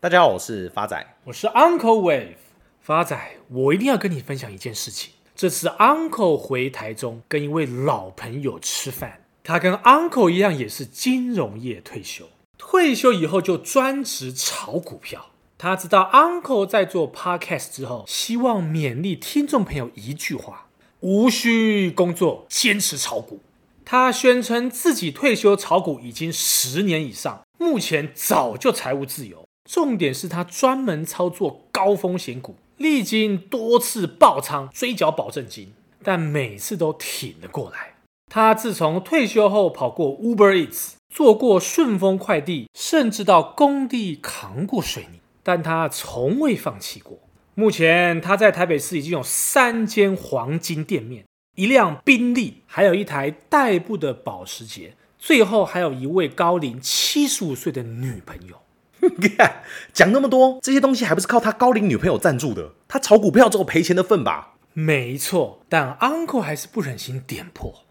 [0.00, 2.36] 大家好，我是发仔，我是 Uncle Wave。
[2.80, 5.14] 发仔，我一定要跟你分享一件事情。
[5.34, 15.30] 这次 Uncle 回台中跟一位老朋友吃饭，他跟 Uncle 一样也是金融业退休，退休以后就专职炒股票。
[15.58, 20.68] 他知道 Uncle 在做 Podcast 之后，希望勉励听众朋友一句话：
[21.00, 23.40] 无需工作，坚持炒股。
[23.84, 29.47] 他宣称自己退休炒股已经十年以上，目前早就财务自由。
[29.68, 37.96] 重点是他专门操作高风险股，历经多次爆仓追缴保证金，但每次都挺了过来。
[38.30, 47.18] 他自从退休后，跑过 Uber Eats，做过顺丰快递，甚至到工地扛过水泥，但他从未放弃过。
[47.54, 51.24] 目前他在台北市已经有三间黄金店面。
[51.56, 58.60] 一辆宾利，还有一台代步的保时捷，最后还有一位高龄七十五岁的女朋友。
[59.92, 62.72] 讲那么多，这些东西还不是靠他高龄女朋友赞助的？
[62.86, 64.54] 他炒股票之后赔钱的份吧？
[64.72, 67.84] 没错，但 Uncle 还是不忍心点破。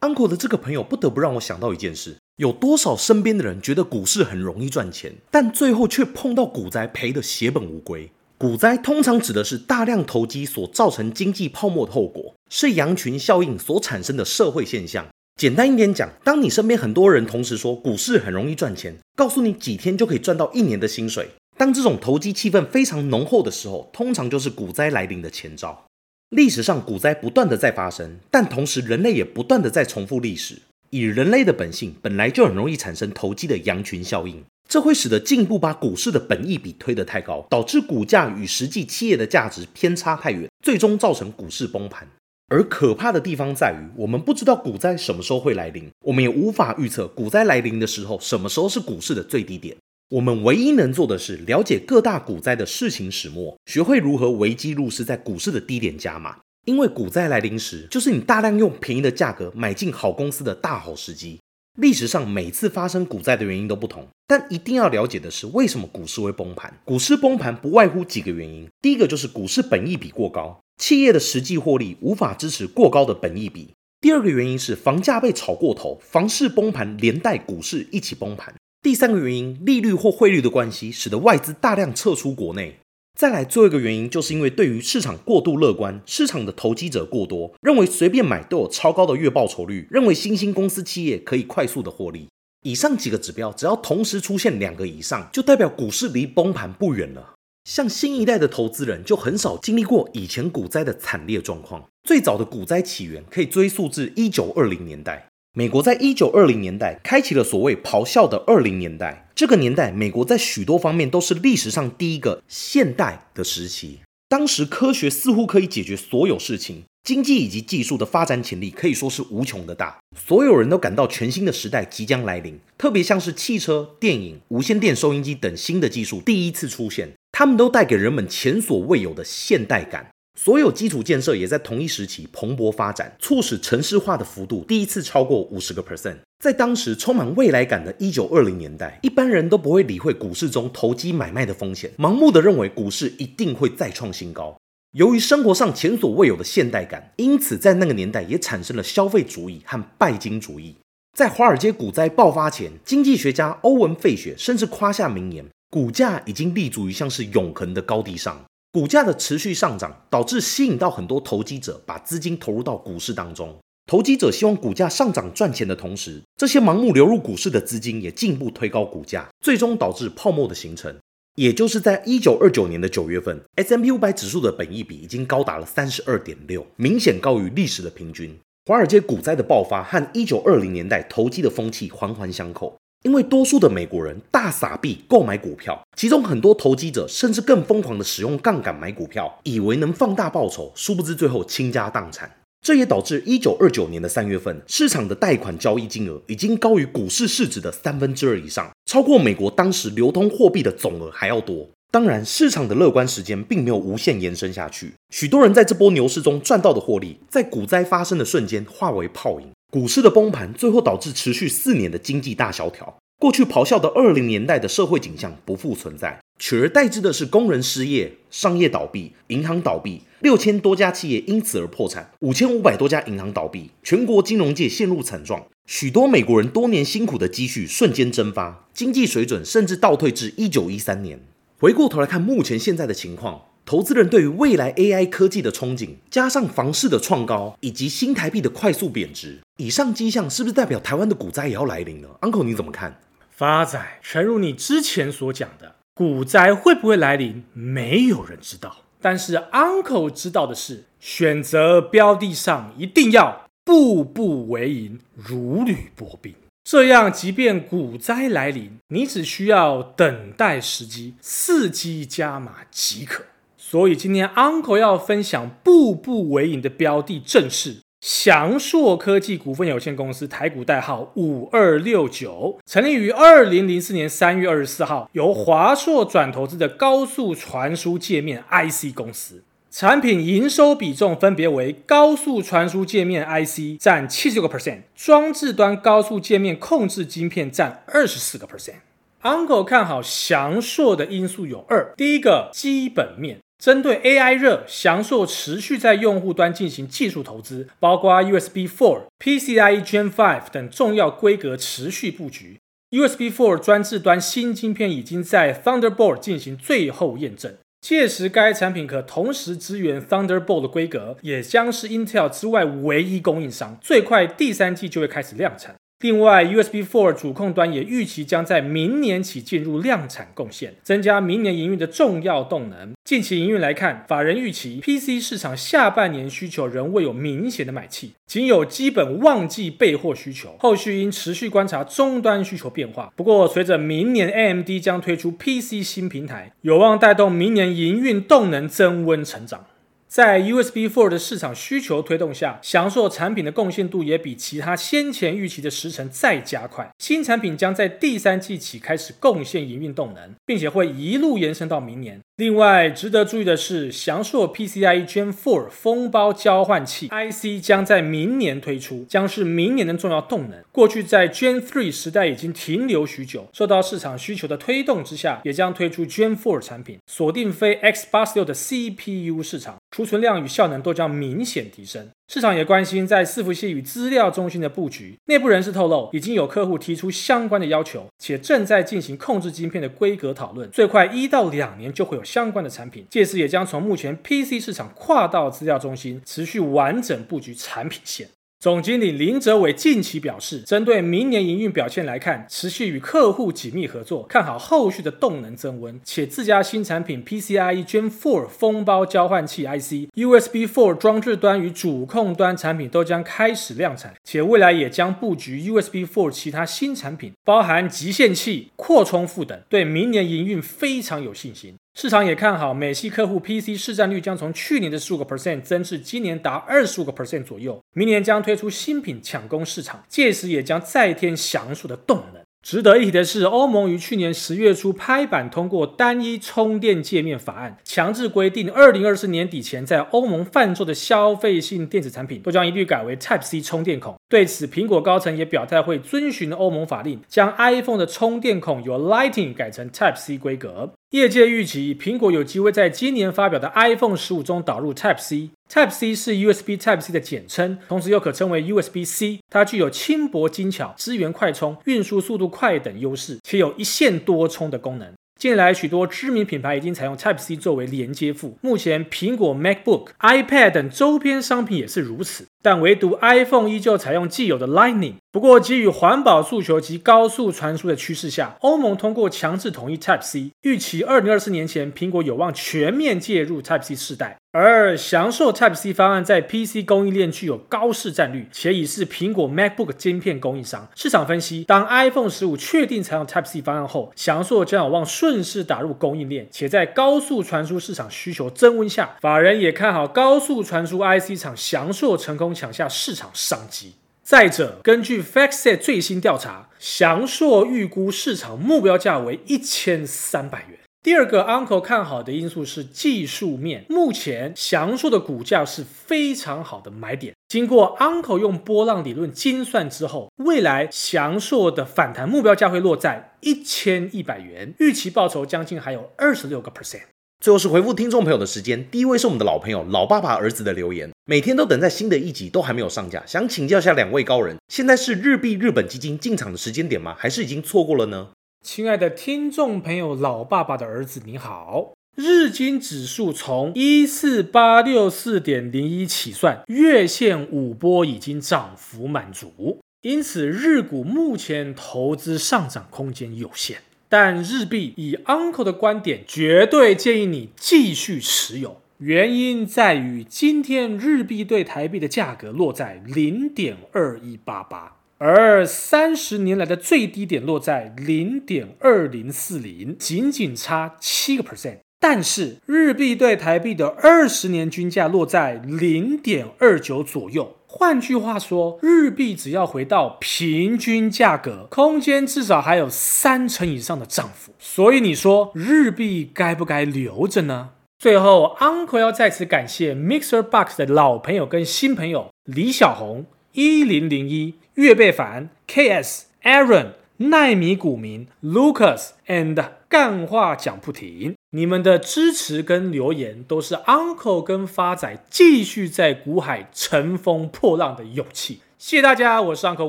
[0.00, 8.10] Uncle 的这个朋友不得不让我想到一件事：有多少身边的人觉得股市很容易赚钱，但最后却碰到股灾，赔得血本无归。
[8.38, 15.06] 股灾通常指的是大量投机所造成经济泡沫的后果，是羊群效应所产生的社会现象。
[15.40, 25.86] 简单一点讲，当你身边很多人同时说股市很容易赚钱，告诉你几天就可以赚到一年的薪水，当这种投机气氛非常浓厚的时候，通常就是股灾来临的前兆。
[26.28, 30.58] 历史上股灾不断的在发生，但同时人类也不断的在重复历史。
[30.90, 34.44] 以人类的本性，本来就很容易产生投机的羊群效应。
[34.68, 42.06] 这会使得进一步把股市的本益比推得太高，导致股价与实际企业的价值偏差太远，最终造成股市崩盘。
[42.50, 49.76] 而可怕的地方在于，我们不知道股灾什么时候会来临，我们也无法预测股灾来临的时候什么时候是股市的最低点。
[50.08, 56.36] 我们唯一能做的是了解各大股灾的事情始末，学会如何危机入市，在股市的低点加码。
[56.66, 61.38] 因为股灾来临时，就是你大量用便宜的价格买进好公司的大好时机。
[61.78, 66.78] 历史上每次发生股灾的原因都不同，但一定要了解的是，为什么股市会崩盘？
[66.84, 68.68] 股市崩盘不外乎几个原因。
[68.82, 73.70] 第一个就是股市本益比过高，企业的实际获利无法支持过高的本益比。
[74.00, 78.54] 第二个原因是房价被炒过头，房市崩盘连带股市一起崩盘。
[78.82, 82.78] 第三个原因，利率或汇率的关系，使得外资大量撤出国内。
[83.18, 92.28] 再来，最后一个原因，就是因为对于市场过度乐观，市场的投机者过多，认为随便买都有超高的月报酬率，认为新兴公司企业可以快速的获利。
[92.62, 97.34] 以上几个指标，只要同时出现两个以上，就代表股市离崩盘不远了。
[97.64, 101.86] 像新一代的投资人，就很少经历过以前股灾的惨烈状况。
[102.02, 105.29] 最早的股灾起源可以追溯至一九二零年代。
[105.52, 109.28] 美国在一九二零年代开启了所谓“咆哮”的二零年代。
[109.34, 113.98] 这个年代，美国在许多方面都是历史上第一个现代的时期。
[114.28, 119.98] 当时科学似乎可以解决所有事情，经济以及技术的发展潜力可以说是无穷的大。
[120.16, 130.10] 所有人都感到全新的时代即将来临，特别像是汽车、电影、无线电收音机等新的技术第一次出现，他们都带给人们前所未有的现代感。
[130.38, 136.16] 所有基础建设也在同一时期蓬勃发展，促使城市化的幅度第一次超过五十个 percent。
[136.38, 144.56] 在当时充满未来感的一九二零年代，一般人都不会理会股市中投机买卖的风险，盲目的认为股市一定会再创新高。
[144.92, 150.74] 由于生活上前所未有的现代感，因此在那个年代也产生了消费主义和拜金主义。
[151.16, 158.44] 在华尔街股灾爆发前，经济学家欧文·费雪甚至夸下名言：股价已经立足于像是永恒的高地上。
[158.72, 163.58] 股价的持续上涨，导致吸引到很多投机者把资金投入到股市当中。
[163.86, 170.94] 投机者希望股价上涨赚钱的同时，这些盲目流入股市的资金也进一步推高股价，最终导致泡沫的形成。
[171.34, 178.38] 也就是在一九二九年的九月份，S M P 五百指数的本益比已经高达了三十二点六，明显高于历史的平均。
[178.66, 182.76] 华尔街股灾的爆发和一九二零年代投机的风气环环相扣。
[183.02, 192.30] 因为多数的美国人大撒币购买股票，其中很多投机者甚至更疯狂的使用杠杆买股票，以为能放大报酬，殊不知最后倾家荡产。
[192.60, 201.66] 这也导致一九二九年的三月份，市场的贷款交易金额已经高于股市市值的三分之二以上，超过美国当时流通货币的总额还要多。
[201.90, 209.48] 当然，市场的乐观时间并没有无限延伸下去，许多人在这波牛市中赚到的获利，在股灾发生的瞬间化为泡影。
[209.70, 212.98] 股市的崩盘，最后导致持续四年的经济大萧条。
[213.20, 225.46] 过去咆哮的二零年代的社会景象不复存在，取而代之的是工人失业、商业倒闭、银行倒闭，六千多家企业因此而破产，五千五百多家银行倒闭，全国金融界陷入惨状。
[225.66, 231.20] 许多美国人多年辛苦的积蓄瞬间蒸发，经济水准甚至倒退至一九一三年。
[231.58, 243.00] 回过头来看目前现在的情况，投资人对于未来 AI 科技的憧憬，加上房市的创高，以及新台币的快速贬值，以上迹象是不是代表台湾的股灾也要来临呢？Uncle 你怎么看？
[243.30, 248.78] 发仔，诚如你之前所讲的，股灾会不会来临，没有人知道。
[249.00, 256.34] 但是 Uncle 知道的是，选择标的上一定要步步为营，如履薄冰。
[256.64, 263.26] 这样，即便股灾来临，你只需要等待时机，伺机加码即可。
[263.70, 279.44] 所以今天 Uncle 要分享步步为营的标的，正是祥硕科技股份有限公司，台股代号五二六九，成立于二零零四年三月二十四号，由华硕转投资的高速传输界面 IC 公司。
[279.70, 288.80] 产品营收比重分别为高速传输界面 IC 占七十个 percent，装置端高速界面控制晶片占二十四个 percent。
[289.22, 302.58] Uncle 看好祥硕的因素有二：第一个，基本面，针对 AI 热，祥硕持续在用户端进行技术投资，包括 USB 4、PCIe Gen 5等重要规格持续布局。
[302.90, 307.52] USB 4专制端新晶片已经在 Thunderbolt 进行最后验证。
[307.82, 313.78] 届时，该产品可同时支援 Thunderbolt 的规格，也将是 Intel 之外唯一供应商。
[313.82, 315.74] 最快第三季就会开始量产。
[316.00, 322.94] 另外，USB 4主控端也预期将在明年起进入量产贡献，增加明年营运的重要动能。
[323.04, 330.56] 近期营运来看，法人预期 PC 市场下半年需求仍未有明显的买气，仅有基本旺季备货需求。
[330.58, 333.12] 后续应持续观察终端需求变化。
[333.14, 339.66] 不过，随着明年 AMD 将推出 PC 新平台，有望带动明年营运动能增温成长。
[340.10, 346.90] 在 USB 4的市场需求推动下，翔硕产品的贡献度也比其他先前预期的时程再加快。
[346.98, 352.18] 新产品将在第三季起开始贡献营运动能，并且会一路延伸到明年。
[352.38, 360.58] 另外，值得注意的是，翔硕 PCI Gen 4封包交换器 IC 将在明年推出，将是明年的重要动能。
[360.72, 372.08] 过去在 Gen 3时代已经停留许久，受到市场需求的推动之下，也将推出 Gen 4产品，锁定非 x86 的 CPU 市场，储存量与效能都将明显提升。
[372.26, 375.18] 市场也关心在伺服器与资料中心的布局。
[375.26, 383.04] 内部人士透露，已经有客户提出相关的要求，且正在进行控制晶片的规格讨论，最快一到两年就会有相关的产品。
[383.10, 388.28] 届时也将从目前 PC 市场跨到资料中心，持续完整布局产品线。
[388.60, 411.76] 总经理林哲伟近期表示，针对明年营运表现来看，持续与客户紧密合作，看好后续的动能增温，且自家新产品 PCIe Gen 4封包交换器 IC、USB 4装置端与主控端产品都将开始量产，且未来也将布局 USB 4其他新产品，包含集线器、扩充副等，对明年营运非常有信心。
[411.94, 422.42] 市场也看好美系客户 PC 市占率将从去年的十五个 percent 增至今年达二十五个 percent 左右，明年将推出新品抢攻市场，届时也将再添详述的动能。
[422.62, 434.19] 值得一提的是，欧盟于去年十月初拍板通过单一充电界面法案，强制规定二零二四年底前在欧盟贩售的消费性电子产品都将一律改为 Type C 充电孔。
[434.30, 440.92] 对此，苹果高层也表态会遵循欧盟法令，将 iPhone 的充电孔由 Lightning 改成 Type C 规格。
[441.10, 445.50] 业界预期，苹果有机会在今年发表的 iPhone 十五中导入 Type C。
[445.68, 449.40] Type C 是 USB Type C 的简称，同时又可称为 USB C。
[449.50, 455.12] 它具有轻薄精巧、支援快充、运输速度快等优势，且有一线多充的功能。
[455.40, 458.58] 近来，许多知名品牌已经采用 Type C 作为连接副。
[458.60, 462.46] 目前，苹果 MacBook、iPad 等周边商品也是如此。
[462.62, 465.14] 但唯独 iPhone 依旧采用既有的 Lightning。
[465.32, 470.52] 不过，基于环保诉求及高速传输的趋势下，欧盟通过强制统一 Type C。
[470.60, 474.36] 预期二零二四年前，苹果有望全面介入 Type C 世代。
[474.52, 480.88] 而祥硕 Type C 方案在 PC 供应链具有高市占率，且已是苹果 MacBook 晶片供应商。
[480.96, 493.94] 市场分析，当 iPhone 十五确定采用 Type C 方案后，祥硕将有望顺势打入供应链，且在高速传输市场需求增温下，法人也看好高速传输 IC 厂祥硕成功抢下市场商机。
[494.24, 500.80] 再者，根据 FactSet 最新调查，祥硕预估市场目标价为一千三百元。
[501.02, 507.34] 第二个 Uncle 看好的因素是技术面，目前祥硕的股价是非常好的买点。
[507.48, 517.04] 经过 Uncle 用波浪理论精算之后，未来祥硕的反弹目标价会落在一千一百元，预期报酬将近还有二十六个 percent。
[517.42, 527.16] 最后是回复听众朋友的时间，第一位是我们的老朋友老爸爸儿子的留言，每天都等在新的一集都还没有上架，想请教一下两位高人，现在是日币日本基金进场的时间点吗？
[527.18, 528.28] 还是已经错过了呢？
[528.62, 531.92] 亲爱的听众朋友，老爸爸的儿子，你好。
[532.14, 543.78] 日经指数从一四八六四点零一起算，月线五波已经涨幅满足，因此日股目前投资上涨空间有限。
[544.10, 548.82] 但日币以 Uncle 的观点，绝对建议你继续持有。
[548.98, 554.98] 原因在于今天日币对台币的价格落在零点二一八八。
[555.22, 561.80] 而三十年来的最低点落在零点二零四零，仅仅差七个 percent。
[562.00, 567.54] 但是日币对台币的二十年均价落在零点二九左右。
[567.66, 574.54] 换句话说，日币只要回到平均价格，空间至少还有三成以上的涨幅。
[574.58, 577.72] 所以你说日币该不该留着呢？
[577.98, 584.54] 最后，Uncle 要再次感谢 Mixer Box 的老朋友跟新朋友李小红一零零一。
[584.74, 586.26] 岳贝凡、K.S.
[586.42, 598.62] Aaron、奈米股民、Lucas and 干话讲不停，你们的支持跟留言都是 Uncle 跟发仔继续在股海乘风破浪的勇气。
[598.78, 599.88] 谢谢大家，我是 Uncle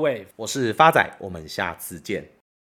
[0.00, 2.41] Wave，我是发仔，我们下次见。